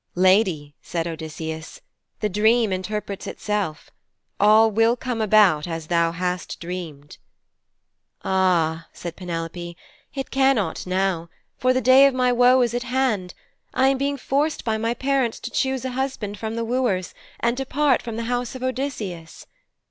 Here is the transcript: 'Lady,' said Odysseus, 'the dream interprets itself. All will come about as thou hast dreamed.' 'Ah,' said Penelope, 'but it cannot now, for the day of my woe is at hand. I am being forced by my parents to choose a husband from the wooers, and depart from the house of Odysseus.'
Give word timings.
'Lady,' 0.15 0.73
said 0.81 1.05
Odysseus, 1.07 1.79
'the 2.21 2.29
dream 2.29 2.73
interprets 2.73 3.27
itself. 3.27 3.91
All 4.39 4.71
will 4.71 4.95
come 4.95 5.21
about 5.21 5.67
as 5.67 5.85
thou 5.89 6.11
hast 6.11 6.59
dreamed.' 6.59 7.19
'Ah,' 8.23 8.87
said 8.93 9.15
Penelope, 9.15 9.77
'but 10.15 10.19
it 10.19 10.31
cannot 10.31 10.87
now, 10.87 11.29
for 11.59 11.71
the 11.71 11.81
day 11.81 12.07
of 12.07 12.15
my 12.15 12.31
woe 12.31 12.59
is 12.61 12.73
at 12.73 12.81
hand. 12.81 13.35
I 13.75 13.89
am 13.89 13.99
being 13.99 14.17
forced 14.17 14.65
by 14.65 14.75
my 14.75 14.95
parents 14.95 15.39
to 15.41 15.51
choose 15.51 15.85
a 15.85 15.91
husband 15.91 16.39
from 16.39 16.55
the 16.55 16.65
wooers, 16.65 17.13
and 17.39 17.55
depart 17.55 18.01
from 18.01 18.15
the 18.15 18.23
house 18.23 18.55
of 18.55 18.63
Odysseus.' 18.63 19.45